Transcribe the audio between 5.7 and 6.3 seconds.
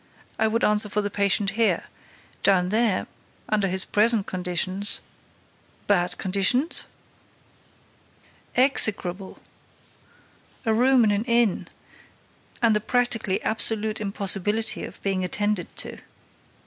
"Bad